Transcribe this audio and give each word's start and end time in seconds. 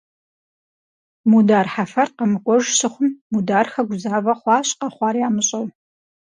Мудар 1.29 1.67
Хьэфэр 1.73 2.09
къэмыкӀуэж 2.17 2.63
щыхъум 2.77 3.09
Мудархэ 3.31 3.81
гузавэ 3.87 4.33
хъуащ 4.39 4.67
къэхъуар 4.79 5.15
ямыщӀэу. 5.27 5.65